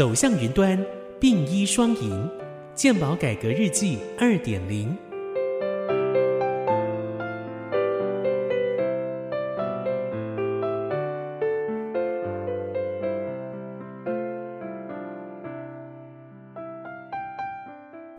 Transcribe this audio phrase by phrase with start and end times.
[0.00, 0.82] 走向云端，
[1.20, 2.26] 并医双赢，
[2.74, 4.96] 健保改革日记二点零。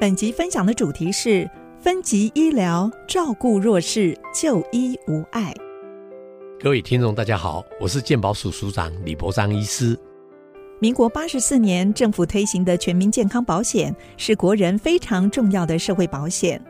[0.00, 1.48] 本集分享的主题是
[1.78, 5.54] 分级医疗照顾弱势，就医无碍。
[6.58, 9.96] 各位听众，大家好，我是健保署署长李博章医师。
[10.80, 16.60] 民国八十四年，政府推行的全民健康保险是国人非常重要的社会保险。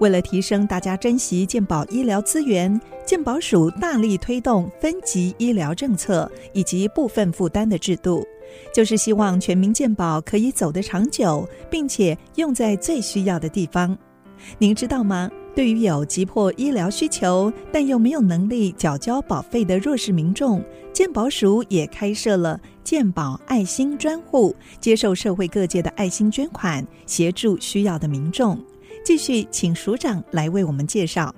[0.00, 8.26] 为了提升大家珍惜健保医疗资源，健保署大力推动分级医疗政策以及部分负担的制度，
[8.74, 13.96] 就是希望全民健保可以走得长久，并且用在最需要的地方。
[14.58, 15.30] 您知道吗？
[15.54, 28.58] 对于有急迫医疗需求但又没有能力缴交保费的弱势民众，健保署也开设了健保爱心专户，接受社会各界的爱心捐款，协助需要的民众。
[29.04, 31.34] 继续，请署长来为我们介绍。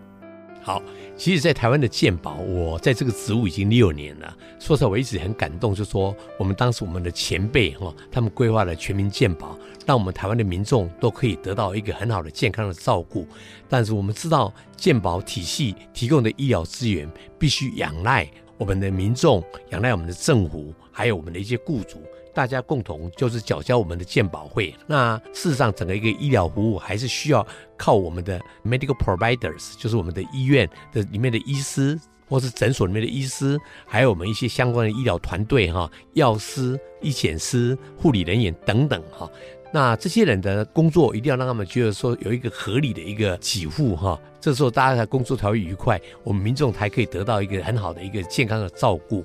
[0.65, 0.83] 好，
[1.15, 4.35] 其实，在台湾的健保，我在这个职务已经六年了。
[4.59, 13.29] 说实话，我一直很感动，就说我们当时我们的前辈哈，他们规划了全民健保，让我们台湾的民众都可以得到一个很好的健康的照顾。
[13.69, 17.07] 但是我们知道，健保体系提供的医疗资源
[17.39, 18.27] 必须仰赖
[18.57, 22.03] 我们的民众，仰赖我们的政府，还有我们的一些雇主。
[22.35, 24.75] 大家共同就是缴交我们的健保费。
[24.87, 39.31] 那事实上，整个一个医疗服务还是需要靠我们的 medical providers，就是我们的医院的里面的医师，或是诊所里面的医师，还有我们一些相关的医疗团队哈，药师、医检师、护理人员等等哈。
[39.73, 44.21] 那这些人的工作一定要让他们觉得说有一个合理的一个给付哈。
[44.45, 49.25] 这时候大家的工作才会愉快，我们民众才可以得到一个很好的一个健康的照顾。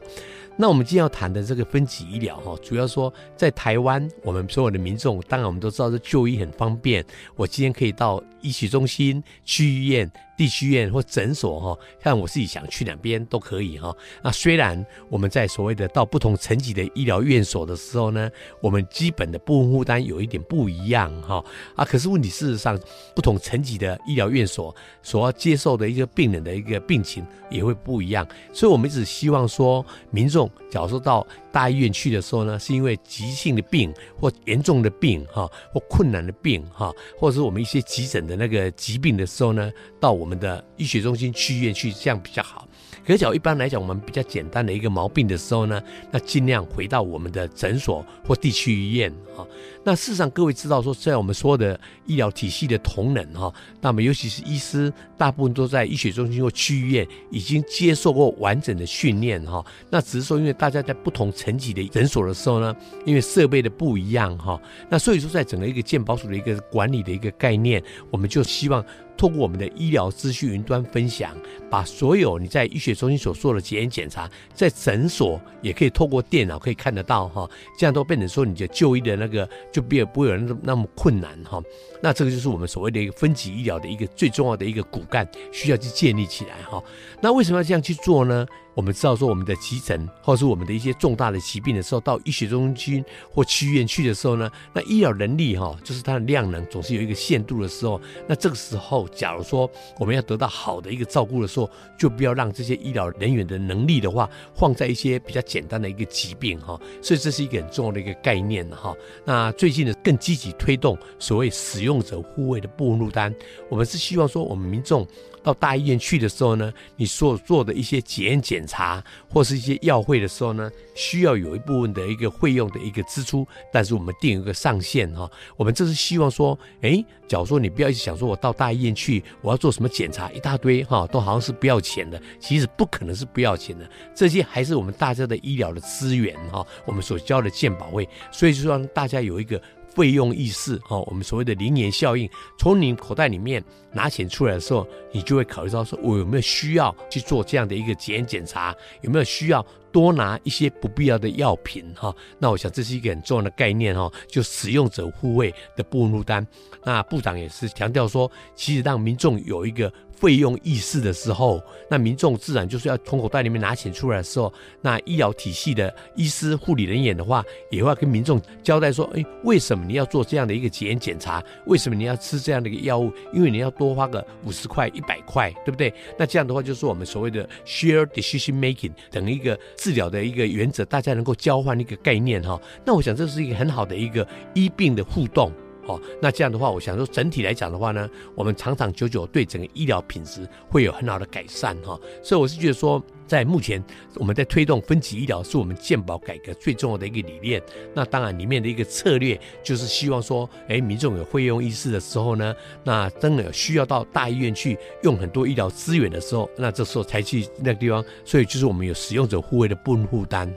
[0.55, 7.03] 那我们今天要谈的这个分级医疗哈，主要说在台湾，我们所有的民众，当然我们都知道这就医很方便。
[7.35, 13.95] 我今天可以到医学中心、区医院、地区医院或诊所哈，看我自己想去哪边都可以哈。
[14.21, 18.29] 那虽然我们在所谓的到不同层级的医疗院所的时候呢，
[18.61, 21.41] 我们基本的部分负担有一点不一样哈
[21.77, 22.77] 啊，可是问题事实上，
[23.15, 24.75] 不同层级的医疗院所
[25.09, 30.47] 所要接受的一个病人的一个病情也会不一样，所以我们只希望说民众。
[30.69, 42.67] 假如说到大医院去的时候呢，是因为急性的病或严重的病哈，或困难的病哈，或者是我们一些急诊的那个疾病的时候呢，到我们的医学中心去医院去，这样比较好。
[43.05, 49.41] 可是，一般来讲，我们比较简单的一个毛病的时候呢，那尽量回到我们的诊所或地区医院啊。
[49.83, 53.51] 那事实上，各位知道说，在我们所有的医疗体系的同仁哈，
[53.81, 59.65] 那么尤其是医师，大部分都在医学中心或区医院已经接受过完整的训练哈。
[59.89, 68.83] 那只是说，因为大家在不同层级的诊所的时候呢，因为设备的不一样哈，那所以说，在整个一个健保署的一个管理的一个概念，我们就希望。
[69.19, 71.35] 透过我们的医疗资讯云端分享，
[71.69, 81.61] 把所有你在医学中心所做的检验检查，在诊所也可以透过电脑可以看得到哈，这样都变成说你的就医的那个就变不会有那么那么困难哈。
[82.01, 86.81] 那这个就是我们所谓的一个分级医疗的一个最重要的一个骨干，需要去建立起来哈。
[87.21, 88.47] 那为什么要这样去做呢？
[88.75, 97.99] 我们知道说，我们的急诊或是我们的一些重大的疾病的时候，到医学中心或区医院去的时候呢，那医疗能力哈，就是它的量能总是有一个限度的时候。
[98.25, 106.79] 那这个时候，假如说我们要得到好的一个照顾的时候，就不要让这些医疗人员的能力的话，放在一些比较简单的一个疾病哈。
[107.01, 108.95] 所以这是一个很重要的一个概念哈。
[109.25, 113.33] 那最近呢，更积极推动所谓使用者护卫的部分入单，
[113.69, 115.07] 我们是希望说，我们民众。
[115.41, 125.31] 到大医院去的时候呢，你所做的一些检验检查或是一些药费的时候呢，需要有一部分的一个费用的一个支出，但是我们定一个上限哈。
[125.55, 139.61] 我们这是希望说，哎，假如说你不要一直想说我到大医院去，我要做什么检查一大堆哈，都好像是不要钱的，其实不可能是不要钱的，这些还是我们大家的医疗的资源哈，我们所交的健保费，所以就让大家有一个。
[139.99, 143.61] 费用意识哦，我们所谓的零年效应，从你口袋里面
[143.91, 152.15] 拿钱出来的时候，你就会考虑到说，我有没有需要去做这样的一个检验检查，有没有需要多拿一些不必要的药品哈？
[152.37, 156.47] 那我想这是一个很重要的概念哈，就使用者护卫的部分入单。
[156.85, 164.51] 那部长也是强调说，其实让民众有一个费用意识的时候，那民众自然就是要从口袋里面拿钱出来的时候，
[164.81, 171.41] 那医疗体系的医师、护理人员的话，也会跟民众交代说：，哎，为什么你要做这样的一个检验检查？
[171.67, 173.11] 为什么你要吃这样的一个药物？
[173.33, 175.93] 因为你要多花个五十块、一百块，对不对？
[176.17, 182.59] 那这样的话，就是我们所谓的 share decision making 等一个治疗的一个原则，大家能够交换一个概念哈。
[182.85, 185.51] 那我想这是一个很好的一个医病的互动。
[185.89, 191.99] 哦，那这样的话，我想说整体来讲的话呢，我们长长久久对整个医疗品质会有很好的改善哈。
[192.23, 193.83] 所以我是觉得说，在目前
[194.15, 197.61] 我们在推动分级医疗，是我们健保改革最重要的一个理念。
[197.95, 208.05] 那当然里面的一个策略就是希望说，哎，民众有费用意识的时候呢，那真的需要到大医院去用很多医疗资源的时候，那这时候才去那个地方。
[208.23, 210.53] 所以就是我们有使用者护卫的部分负担。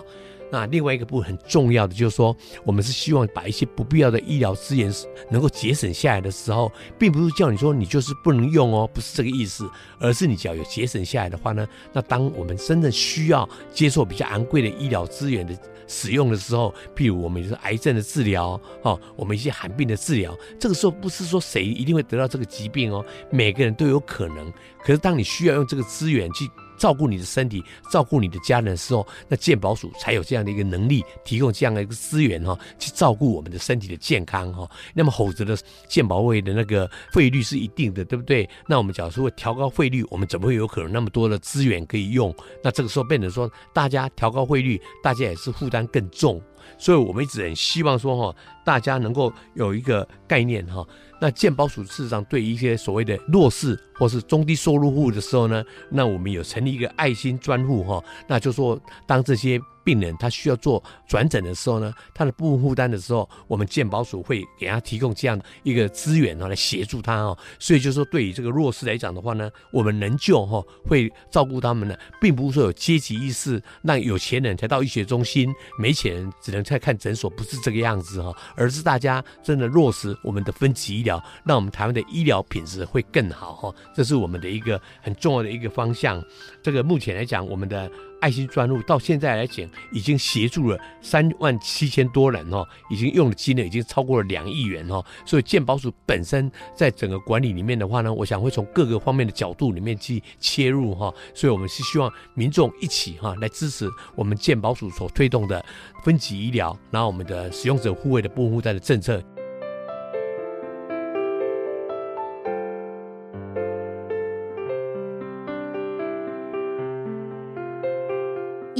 [0.52, 4.92] 那另外一个部分很重要的就是说，我们是希望把一些不必要的医疗资源
[5.30, 9.66] 能够节省下来的时候，并不是叫你说你就是不能用哦，不是这个意思，
[9.98, 15.58] 而是你只要有节省下来的话呢，那当我们真正需要接受比较昂贵的医疗资源的
[15.88, 24.52] 使用的时候，譬如我们就是癌症的治疗，哦，我们一些罕病的治疗，这个时候不是说谁一定会得到这个疾病哦，每个人都有可能。
[24.84, 26.46] 可是当你需要用这个资源去。
[26.82, 27.62] 照顾你的身体，
[27.92, 34.68] 照顾你的家人的时候，那健保署才有这样的一个能力，提供这样的一个资源哈，去照顾我们的身体的健康哈。
[34.92, 35.56] 那么，否则的
[35.88, 38.50] 健保会的那个费率是一定的，对不对？
[38.66, 42.34] 那我们假如说调高费率，我们怎么会有可能那么多的资源可以用？
[42.64, 46.42] 那这个时候变成说，大家调高汇率，大家也是负担更重。
[46.78, 50.86] 所以我们一直很希望说哈，大家能够有一个概念哈。
[51.20, 59.60] 那健保署事实上对一些所谓的弱势或是中低收入户的时候呢，那我们有成立一个爱心专户哈，那就说当这些。
[59.84, 67.36] 病人他需要做转诊的时候呢，他的部分负担的时候，我们健保署会给他提供这样一个资源哦，来协助他哦。
[67.58, 86.22] 所以就是说，对于这个弱势来讲的话呢，我们能救哈，会照顾他们呢，并不是说有阶级意识，让有钱人才到医学中心，没钱人只能在看诊所，不是这个样子哈，而是大家真的落实我们的分级医疗，让我们台湾的医疗品质会更好哈，这是我们的一个很重要的一个方向。
[86.62, 87.90] 这个目前来讲，我们的。
[88.22, 95.04] 爱心专户到现在来讲，已经协助了三万七千多人哦，已经用的金额已经超过了两亿元哦。
[95.26, 101.12] 所以健保署本身在整个管理里面的话呢，我想会从各个方面的角度里面去切入哈。
[101.34, 105.64] 所以我们是希望民众一起哈来支持我们健保署所推动的
[106.04, 109.20] 分级医疗，然后我们的使用者护卫的部分负担的政策。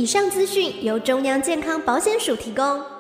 [0.02, 2.91] 以上资讯由中央健康保险署提供。